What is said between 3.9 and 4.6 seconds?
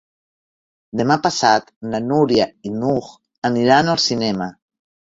al cinema.